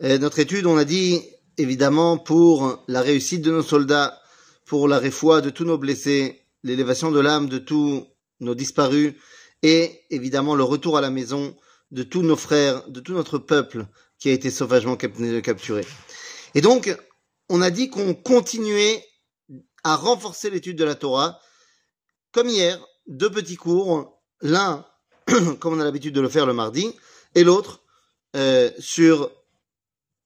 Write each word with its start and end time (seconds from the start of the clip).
notre 0.00 0.38
étude, 0.38 0.66
on 0.66 0.76
a 0.76 0.84
dit 0.84 1.20
évidemment 1.56 2.16
pour 2.16 2.84
la 2.86 3.02
réussite 3.02 3.42
de 3.42 3.50
nos 3.50 3.62
soldats, 3.62 4.20
pour 4.66 4.86
la 4.86 4.98
réfoie 4.98 5.40
de 5.40 5.50
tous 5.50 5.64
nos 5.64 5.78
blessés, 5.78 6.44
l'élévation 6.62 7.10
de 7.10 7.18
l'âme 7.18 7.48
de 7.48 7.58
tous 7.58 8.06
nos 8.38 8.54
disparus 8.54 9.14
et 9.62 10.02
évidemment 10.10 10.54
le 10.54 10.62
retour 10.62 10.96
à 10.96 11.00
la 11.00 11.10
maison 11.10 11.56
de 11.90 12.04
tous 12.04 12.22
nos 12.22 12.36
frères, 12.36 12.88
de 12.88 13.00
tout 13.00 13.14
notre 13.14 13.38
peuple 13.38 13.86
qui 14.20 14.28
a 14.28 14.32
été 14.32 14.48
sauvagement 14.50 14.96
capturé. 14.96 15.84
Et 16.54 16.60
donc, 16.60 16.96
on 17.48 17.60
a 17.60 17.70
dit 17.70 17.90
qu'on 17.90 18.14
continuait 18.14 19.04
à 19.82 19.96
renforcer 19.96 20.50
l'étude 20.50 20.78
de 20.78 20.84
la 20.84 20.94
Torah, 20.94 21.40
comme 22.30 22.48
hier, 22.48 22.78
deux 23.08 23.30
petits 23.30 23.56
cours, 23.56 24.20
l'un 24.40 24.86
comme 25.58 25.74
on 25.74 25.80
a 25.80 25.84
l'habitude 25.84 26.14
de 26.14 26.20
le 26.20 26.28
faire 26.28 26.46
le 26.46 26.52
mardi, 26.52 26.94
et 27.34 27.42
l'autre 27.42 27.82
euh, 28.36 28.70
sur 28.78 29.30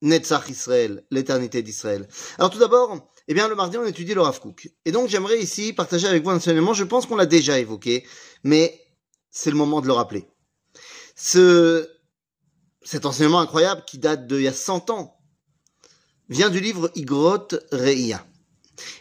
Netzach 0.02 0.48
Israël, 0.48 1.05
l'éternité 1.11 1.62
d'Israël. 1.62 2.09
Alors 2.38 2.51
tout 2.51 2.59
d'abord, 2.59 3.09
eh 3.28 3.34
bien 3.34 3.48
le 3.48 3.55
mardi 3.55 3.78
on 3.78 3.87
étudie 3.87 4.15
le 4.15 4.20
Rav 4.20 4.41
Kook. 4.41 4.70
Et 4.84 4.92
donc 4.92 5.09
j'aimerais 5.09 5.38
ici 5.38 5.73
partager 5.73 6.09
avec 6.09 6.23
vous 6.25 6.30
un 6.30 6.37
enseignement, 6.37 6.75
je 6.75 6.84
pense 6.84 7.06
qu'on 7.06 7.16
l'a 7.16 7.27
déjà 7.27 7.59
évoqué, 7.59 8.05
mais 8.42 8.84
c'est 9.30 9.51
le 9.51 9.56
moment 9.56 9.80
de 9.80 9.87
le 9.87 9.92
rappeler. 9.92 10.27
Ce, 11.15 11.88
cet 12.83 13.06
enseignement 13.06 13.41
incroyable 13.41 13.84
qui 13.87 13.98
date 13.98 14.27
d'il 14.27 14.42
y 14.42 14.48
a 14.48 14.53
100 14.53 14.91
ans 14.91 15.16
vient 16.28 16.50
du 16.50 16.61
livre 16.61 16.91
Igrot 16.97 17.48
Reia. 17.70 18.27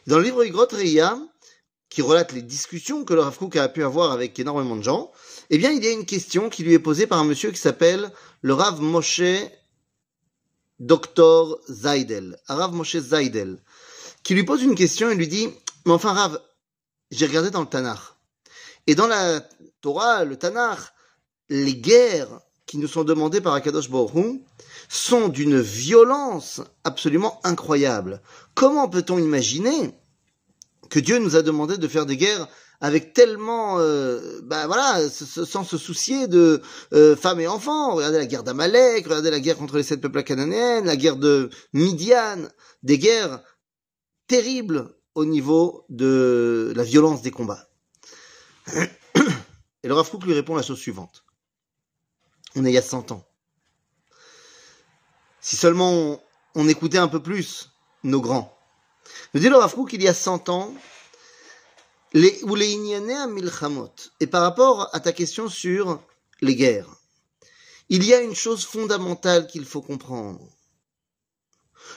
Dans 0.06 0.18
le 0.18 0.24
livre 0.24 0.44
Igrot 0.44 0.68
Reia, 0.72 1.18
qui 1.92 2.02
relate 2.02 2.32
les 2.32 2.42
discussions 2.42 3.04
que 3.04 3.14
le 3.14 3.20
Rav 3.20 3.38
Kook 3.38 3.58
a 3.58 3.68
pu 3.68 3.84
avoir 3.84 4.14
avec 4.14 4.40
énormément 4.40 4.78
de 4.78 4.82
gens, 4.82 5.12
eh 5.50 5.58
bien, 5.58 5.72
il 5.72 5.84
y 5.84 5.88
a 5.88 5.92
une 5.92 6.06
question 6.06 6.50
qui 6.50 6.64
lui 6.64 6.74
est 6.74 6.80
posée 6.80 7.06
par 7.06 7.20
un 7.20 7.26
monsieur 7.26 7.52
qui 7.52 7.60
s'appelle 7.60 8.10
le 8.42 8.54
Rav 8.54 8.82
Moshe 8.82 9.22
Dr 10.80 11.58
Zaidel, 11.70 12.40
Rav 12.48 12.74
Moshe 12.74 12.98
Zaidel, 12.98 13.62
qui 14.24 14.34
lui 14.34 14.46
pose 14.46 14.64
une 14.64 14.74
question 14.74 15.10
et 15.10 15.16
lui 15.16 15.28
dit, 15.28 15.50
mais 15.86 15.92
enfin 15.92 16.14
Rav, 16.14 16.40
j'ai 17.12 17.28
regardé 17.28 17.50
dans 17.50 17.60
le 17.60 17.68
Tanakh. 17.68 18.00
Et 18.88 18.96
dans 18.96 19.08
la 19.08 19.42
Torah, 19.82 20.24
le 20.24 20.38
Tanakh, 20.38 20.80
les 21.50 21.76
guerres 21.76 22.40
qui 22.68 22.78
nous 22.78 22.88
sont 22.88 23.04
demandées 23.04 23.42
par 23.42 23.54
Akadosh 23.54 23.90
Baruch 23.90 24.40
sont 24.88 25.28
d'une 25.28 25.60
violence 25.60 26.62
absolument 26.86 27.42
incroyable. 27.44 28.22
Comment 28.56 28.88
peut-on 28.88 29.18
imaginer 29.18 29.94
que 30.92 31.00
Dieu 31.00 31.18
nous 31.18 31.36
a 31.36 31.42
demandé 31.42 31.78
de 31.78 31.88
faire 31.88 32.06
des 32.06 32.18
guerres 32.18 32.48
avec 32.82 33.14
tellement, 33.14 33.80
euh, 33.80 34.42
bah 34.44 34.68
voilà, 34.68 35.10
sans 35.10 35.64
se 35.64 35.78
soucier 35.78 36.28
de 36.28 36.62
euh, 36.94 37.16
femmes 37.16 37.40
et 37.40 37.48
enfants. 37.48 37.96
Regardez 37.96 38.18
la 38.18 38.26
guerre 38.26 38.44
d'Amalek, 38.44 39.06
regardez 39.06 39.32
la 39.32 39.40
guerre 39.40 39.58
contre 39.58 39.78
les 39.78 39.84
sept 39.84 40.02
peuples 40.02 40.24
cananéens, 40.24 40.82
la 40.82 40.98
guerre 40.98 41.16
de 41.16 41.50
Midian, 41.74 42.48
des 42.84 42.98
guerres 42.98 43.42
terribles 44.28 44.94
au 45.16 45.26
niveau 45.26 45.86
de 45.90 46.74
la 46.76 46.84
violence 46.84 47.22
des 47.22 47.32
combats. 47.32 47.70
Et 49.84 49.88
le 49.88 49.94
Rav 49.94 50.10
lui 50.24 50.34
répond 50.34 50.56
la 50.56 50.62
chose 50.62 50.80
suivante. 50.80 51.24
On 52.56 52.66
est 52.66 52.72
il 52.72 52.74
y 52.74 52.78
a 52.78 52.82
100 52.82 53.12
ans. 53.12 53.26
Si 55.40 55.56
seulement 55.56 56.22
on 56.54 56.68
écoutait 56.68 56.98
un 56.98 57.08
peu 57.08 57.22
plus 57.22 57.70
nos 58.04 58.20
grands. 58.20 58.61
Nous 59.34 59.40
dit 59.40 59.50
le 59.50 59.58
Rav 59.58 59.76
qu'il 59.88 60.02
y 60.02 60.08
a 60.08 60.14
100 60.14 60.50
ans, 60.50 60.74
les, 62.14 62.40
les 62.56 63.28
milchamot. 63.28 63.94
Et 64.20 64.28
par 64.28 64.42
rapport 64.42 64.90
à 64.94 65.00
ta 65.00 65.14
question 65.14 65.48
sur 65.50 66.02
les 66.42 66.56
guerres, 66.56 66.96
il 67.90 68.06
y 68.06 68.14
a 68.14 68.22
une 68.22 68.36
chose 68.36 68.66
fondamentale 68.66 69.48
qu'il 69.48 69.66
faut 69.66 69.82
comprendre. 69.82 70.40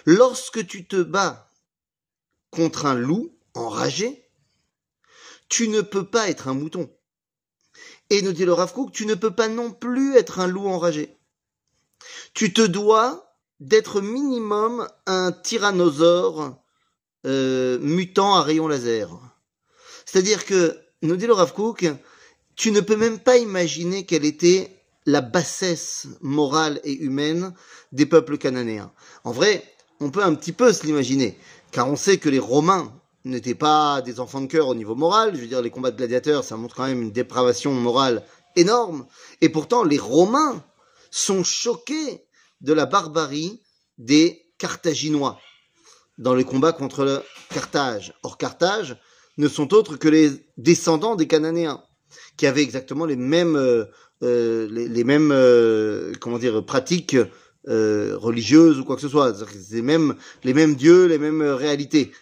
Lorsque 0.05 0.67
tu 0.67 0.87
te 0.87 1.03
bats 1.03 1.51
contre 2.51 2.87
un 2.87 2.95
loup 2.95 3.37
enragé, 3.55 4.29
tu 5.49 5.69
ne 5.69 5.81
peux 5.81 6.07
pas 6.07 6.29
être 6.29 6.49
un 6.49 6.55
mouton. 6.55 6.91
Et 8.11 8.23
nous 8.23 8.33
dit 8.33 8.45
le 8.45 8.53
Rav 8.53 8.73
tu 8.93 9.07
ne 9.07 9.15
peux 9.15 9.35
pas 9.35 9.49
non 9.49 9.73
plus 9.73 10.17
être 10.17 10.41
un 10.41 10.47
loup 10.47 10.69
enragé. 10.69 11.17
Tu 12.35 12.53
te 12.53 12.63
dois 12.63 13.37
d'être 13.61 14.01
minimum 14.01 14.89
un 15.07 15.33
tyrannosaure 15.33 16.64
euh, 17.27 17.79
mutant 17.81 18.35
à 18.35 18.43
rayon 18.43 18.69
laser. 18.69 19.11
C'est-à-dire 20.05 20.45
que, 20.45 20.77
nous 21.03 21.17
dit 21.17 21.27
le 21.27 21.33
Rav 21.33 21.53
tu 22.57 22.71
ne 22.71 22.81
peux 22.81 22.97
même 22.97 23.19
pas 23.19 23.37
imaginer 23.37 24.07
quelle 24.07 24.25
était 24.25 24.71
la 25.07 25.21
bassesse 25.21 26.07
morale 26.21 26.81
et 26.85 26.93
humaine 26.93 27.55
des 27.93 28.07
peuples 28.07 28.39
cananéens. 28.39 28.93
En 29.25 29.33
vrai, 29.33 29.65
on 30.01 30.11
peut 30.11 30.23
un 30.23 30.35
petit 30.35 30.53
peu 30.53 30.73
se 30.73 30.87
l'imaginer, 30.87 31.37
car 31.73 31.89
on 31.89 31.97
sait 31.97 32.19
que 32.19 32.29
les 32.29 32.39
Romains 32.39 32.93
n'étaient 33.25 33.55
pas 33.55 34.03
des 34.03 34.21
enfants 34.21 34.41
de 34.41 34.47
cœur 34.47 34.69
au 34.69 34.75
niveau 34.75 34.95
moral. 34.95 35.35
Je 35.35 35.41
veux 35.41 35.47
dire, 35.47 35.63
les 35.63 35.71
combats 35.71 35.91
de 35.91 35.97
gladiateurs, 35.97 36.45
ça 36.45 36.57
montre 36.57 36.77
quand 36.77 36.87
même 36.87 37.03
une 37.03 37.13
dépravation 37.13 37.73
morale 37.73 38.25
énorme. 38.57 39.07
Et 39.41 39.49
pourtant, 39.49 39.83
les 39.83 39.99
Romains 39.99 40.63
sont 41.11 41.43
choqués 41.43 42.25
de 42.61 42.73
la 42.73 42.87
barbarie 42.87 43.63
des 43.99 44.43
Carthaginois 44.59 45.39
dans 46.19 46.35
les 46.35 46.45
combats 46.45 46.73
contre 46.73 47.05
le 47.05 47.23
Carthage. 47.51 48.15
Or, 48.23 48.39
Carthage, 48.39 48.97
ne 49.37 49.49
sont 49.49 49.75
autres 49.75 49.97
que 49.97 50.09
les 50.09 50.31
descendants 50.57 51.17
des 51.17 51.27
Cananéens, 51.27 51.83
qui 52.37 52.47
avaient 52.47 52.63
exactement 52.63 53.05
les 53.05 53.17
mêmes, 53.17 53.57
euh, 53.57 53.85
euh 54.23 54.69
les, 54.71 55.05
mêmes, 55.05 55.33
euh, 55.33 56.13
comment 56.21 56.39
dire, 56.39 56.65
pratiques 56.65 57.17
euh, 57.69 58.17
religieuses 58.17 58.79
ou 58.79 58.85
quoi 58.85 58.97
que 58.97 59.03
ce 59.03 59.09
soit, 59.09 59.35
les 59.71 59.83
mêmes, 59.83 60.15
les 60.45 60.55
mêmes 60.55 60.75
dieux, 60.75 61.07
les 61.07 61.19
mêmes 61.19 61.43
réalités. 61.43 62.13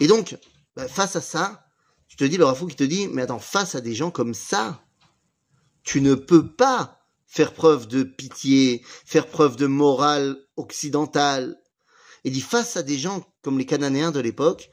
Et 0.00 0.06
donc, 0.06 0.36
bah, 0.76 0.88
face 0.88 1.16
à 1.16 1.20
ça, 1.20 1.66
tu 2.08 2.16
te 2.16 2.24
dis, 2.24 2.36
le 2.36 2.44
Rafou 2.44 2.66
qui 2.66 2.76
te 2.76 2.84
dit, 2.84 3.08
mais 3.08 3.22
attends, 3.22 3.38
face 3.38 3.74
à 3.74 3.80
des 3.80 3.94
gens 3.94 4.10
comme 4.10 4.34
ça, 4.34 4.82
tu 5.82 6.00
ne 6.00 6.14
peux 6.14 6.46
pas 6.46 6.98
faire 7.26 7.54
preuve 7.54 7.88
de 7.88 8.02
pitié, 8.02 8.84
faire 9.06 9.26
preuve 9.26 9.56
de 9.56 9.66
morale 9.66 10.36
occidentale. 10.56 11.56
Et 12.24 12.30
dit, 12.30 12.40
face 12.40 12.76
à 12.76 12.82
des 12.82 12.98
gens 12.98 13.26
comme 13.42 13.58
les 13.58 13.66
Cananéens 13.66 14.12
de 14.12 14.20
l'époque, 14.20 14.70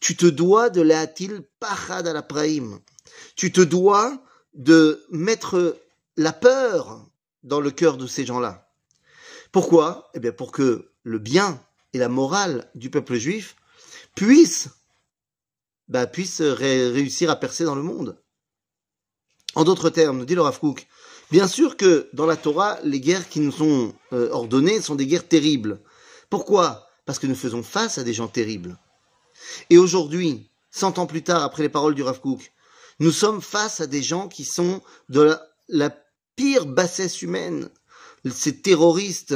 tu 0.00 0.16
te 0.16 0.26
dois 0.26 0.70
de 0.70 0.80
l'atil 0.80 1.42
pachad 1.60 2.06
praim. 2.28 2.80
Tu 3.36 3.52
te 3.52 3.60
dois 3.60 4.22
de 4.54 5.04
mettre 5.10 5.78
la 6.16 6.32
peur 6.32 7.06
dans 7.42 7.60
le 7.60 7.70
cœur 7.70 7.96
de 7.96 8.06
ces 8.06 8.24
gens-là. 8.24 8.68
Pourquoi? 9.52 10.10
Eh 10.14 10.20
bien 10.20 10.32
pour 10.32 10.52
que 10.52 10.90
le 11.02 11.18
bien 11.18 11.60
et 11.92 11.98
la 11.98 12.08
morale 12.08 12.70
du 12.74 12.90
peuple 12.90 13.16
juif 13.16 13.56
puissent, 14.14 14.68
bah, 15.88 16.06
réussir 16.12 17.30
à 17.30 17.36
percer 17.36 17.64
dans 17.64 17.74
le 17.74 17.82
monde. 17.82 18.20
En 19.54 19.64
d'autres 19.64 19.90
termes, 19.90 20.18
nous 20.18 20.24
dit 20.24 20.34
le 20.34 20.42
Rav 20.42 20.60
bien 21.30 21.48
sûr 21.48 21.76
que 21.76 22.08
dans 22.12 22.26
la 22.26 22.36
Torah, 22.36 22.78
les 22.84 23.00
guerres 23.00 23.28
qui 23.28 23.40
nous 23.40 23.52
sont 23.52 23.94
euh, 24.12 24.30
ordonnées 24.30 24.80
sont 24.80 24.94
des 24.94 25.06
guerres 25.06 25.26
terribles. 25.26 25.80
Pourquoi? 26.30 26.86
Parce 27.06 27.18
que 27.18 27.26
nous 27.26 27.34
faisons 27.34 27.62
face 27.62 27.98
à 27.98 28.04
des 28.04 28.12
gens 28.12 28.28
terribles. 28.28 28.78
Et 29.70 29.78
aujourd'hui, 29.78 30.50
cent 30.70 30.98
ans 30.98 31.06
plus 31.06 31.22
tard, 31.22 31.42
après 31.42 31.62
les 31.62 31.68
paroles 31.68 31.94
du 31.94 32.02
Rav 32.02 32.20
Kook, 32.20 32.52
nous 33.00 33.12
sommes 33.12 33.40
face 33.40 33.80
à 33.80 33.86
des 33.86 34.02
gens 34.02 34.28
qui 34.28 34.44
sont 34.44 34.82
de 35.08 35.36
la, 35.68 35.96
pire 36.36 36.66
bassesse 36.66 37.22
humaine. 37.22 37.68
Ces 38.30 38.60
terroristes 38.60 39.34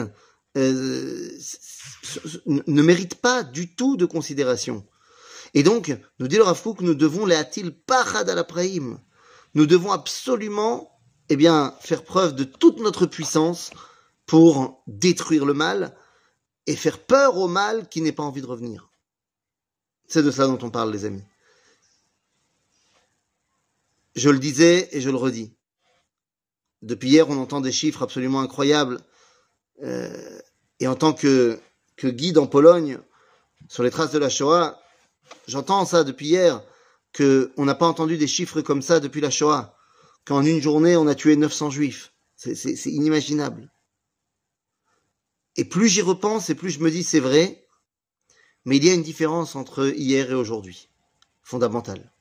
euh, 0.56 1.30
ne 2.46 2.82
méritent 2.82 3.20
pas 3.20 3.42
du 3.42 3.74
tout 3.74 3.96
de 3.96 4.06
considération. 4.06 4.86
Et 5.54 5.64
donc, 5.64 5.96
nous 6.20 6.28
dit 6.28 6.36
le 6.36 6.44
Rav 6.44 6.62
nous 6.80 6.94
devons 6.94 7.26
les 7.26 7.34
a-t-il 7.34 7.72
parad 7.72 8.46
praïm. 8.46 9.00
Nous 9.54 9.66
devons 9.66 9.90
absolument, 9.90 11.00
eh 11.28 11.36
bien, 11.36 11.74
faire 11.80 12.04
preuve 12.04 12.34
de 12.34 12.44
toute 12.44 12.78
notre 12.78 13.06
puissance 13.06 13.70
pour 14.26 14.82
détruire 14.86 15.44
le 15.44 15.54
mal 15.54 15.96
et 16.66 16.76
faire 16.76 16.98
peur 16.98 17.36
au 17.36 17.48
mal 17.48 17.88
qui 17.88 18.00
n'est 18.00 18.12
pas 18.12 18.22
envie 18.22 18.42
de 18.42 18.46
revenir. 18.46 18.90
C'est 20.06 20.22
de 20.22 20.30
ça 20.30 20.46
dont 20.46 20.58
on 20.62 20.70
parle, 20.70 20.92
les 20.92 21.04
amis. 21.04 21.24
Je 24.14 24.28
le 24.28 24.38
disais 24.38 24.88
et 24.92 25.00
je 25.00 25.10
le 25.10 25.16
redis. 25.16 25.52
Depuis 26.82 27.10
hier, 27.10 27.30
on 27.30 27.38
entend 27.38 27.60
des 27.60 27.72
chiffres 27.72 28.02
absolument 28.02 28.40
incroyables. 28.40 29.00
Euh, 29.82 30.38
et 30.80 30.86
en 30.86 30.94
tant 30.94 31.12
que, 31.12 31.58
que 31.96 32.08
guide 32.08 32.38
en 32.38 32.46
Pologne, 32.46 32.98
sur 33.68 33.82
les 33.82 33.90
traces 33.90 34.10
de 34.10 34.18
la 34.18 34.28
Shoah, 34.28 34.80
j'entends 35.48 35.84
ça 35.86 36.04
depuis 36.04 36.26
hier, 36.26 36.62
qu'on 37.16 37.64
n'a 37.64 37.74
pas 37.74 37.86
entendu 37.86 38.18
des 38.18 38.26
chiffres 38.26 38.60
comme 38.60 38.82
ça 38.82 39.00
depuis 39.00 39.20
la 39.20 39.30
Shoah. 39.30 39.76
Qu'en 40.24 40.44
une 40.44 40.60
journée, 40.60 40.96
on 40.96 41.06
a 41.06 41.14
tué 41.14 41.36
900 41.36 41.70
juifs. 41.70 42.12
C'est 42.36 42.86
inimaginable. 42.86 43.70
Et 45.56 45.64
plus 45.64 45.88
j'y 45.88 46.02
repense, 46.02 46.50
et 46.50 46.54
plus 46.54 46.70
je 46.70 46.80
me 46.80 46.90
dis 46.90 47.04
c'est 47.04 47.20
vrai, 47.20 47.66
mais 48.64 48.76
il 48.76 48.84
y 48.84 48.90
a 48.90 48.94
une 48.94 49.02
différence 49.02 49.56
entre 49.56 49.92
hier 49.96 50.30
et 50.30 50.34
aujourd'hui, 50.34 50.88
fondamentale. 51.42 52.12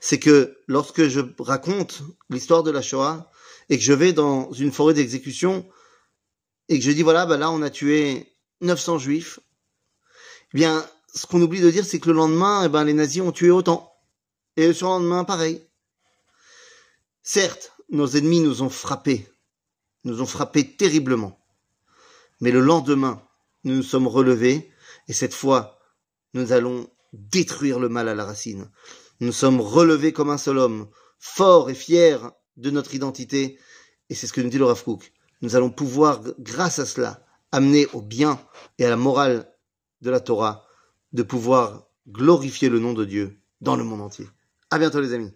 C'est 0.00 0.18
que 0.18 0.58
lorsque 0.66 1.08
je 1.08 1.20
raconte 1.38 2.02
l'histoire 2.28 2.62
de 2.62 2.70
la 2.70 2.82
Shoah 2.82 3.30
et 3.68 3.78
que 3.78 3.84
je 3.84 3.92
vais 3.92 4.12
dans 4.12 4.52
une 4.52 4.72
forêt 4.72 4.94
d'exécution 4.94 5.66
et 6.68 6.78
que 6.78 6.84
je 6.84 6.90
dis 6.90 7.02
voilà, 7.02 7.26
bah 7.26 7.36
là 7.36 7.50
on 7.50 7.62
a 7.62 7.70
tué 7.70 8.32
900 8.60 8.98
juifs, 8.98 9.40
eh 10.52 10.58
bien, 10.58 10.84
ce 11.14 11.26
qu'on 11.26 11.40
oublie 11.42 11.60
de 11.60 11.70
dire, 11.70 11.84
c'est 11.84 12.00
que 12.00 12.08
le 12.08 12.16
lendemain, 12.16 12.64
eh 12.64 12.68
ben, 12.68 12.84
les 12.84 12.92
nazis 12.92 13.22
ont 13.22 13.32
tué 13.32 13.50
autant. 13.50 13.94
Et 14.56 14.66
le 14.66 14.74
surlendemain, 14.74 15.24
pareil. 15.24 15.64
Certes, 17.22 17.72
nos 17.90 18.06
ennemis 18.08 18.40
nous 18.40 18.62
ont 18.62 18.70
frappés, 18.70 19.28
nous 20.04 20.22
ont 20.22 20.26
frappés 20.26 20.76
terriblement. 20.76 21.39
Mais 22.40 22.50
le 22.50 22.60
lendemain, 22.60 23.22
nous 23.64 23.76
nous 23.76 23.82
sommes 23.82 24.06
relevés, 24.06 24.70
et 25.08 25.12
cette 25.12 25.34
fois, 25.34 25.78
nous 26.34 26.52
allons 26.52 26.88
détruire 27.12 27.78
le 27.78 27.88
mal 27.88 28.08
à 28.08 28.14
la 28.14 28.24
racine. 28.24 28.70
Nous 29.20 29.32
sommes 29.32 29.60
relevés 29.60 30.12
comme 30.12 30.30
un 30.30 30.38
seul 30.38 30.58
homme, 30.58 30.88
forts 31.18 31.70
et 31.70 31.74
fiers 31.74 32.18
de 32.56 32.70
notre 32.70 32.94
identité, 32.94 33.58
et 34.08 34.14
c'est 34.14 34.26
ce 34.26 34.32
que 34.32 34.40
nous 34.40 34.48
dit 34.48 34.58
le 34.58 34.64
Rav 34.64 34.82
Kook. 34.82 35.12
Nous 35.42 35.56
allons 35.56 35.70
pouvoir, 35.70 36.22
grâce 36.38 36.78
à 36.78 36.86
cela, 36.86 37.24
amener 37.52 37.86
au 37.92 38.00
bien 38.00 38.40
et 38.78 38.84
à 38.84 38.90
la 38.90 38.96
morale 38.96 39.52
de 40.00 40.10
la 40.10 40.20
Torah, 40.20 40.66
de 41.12 41.22
pouvoir 41.22 41.88
glorifier 42.08 42.68
le 42.68 42.78
nom 42.78 42.92
de 42.92 43.04
Dieu 43.04 43.40
dans 43.60 43.76
le 43.76 43.84
monde 43.84 44.00
entier. 44.00 44.26
À 44.70 44.78
bientôt 44.78 45.00
les 45.00 45.12
amis. 45.12 45.32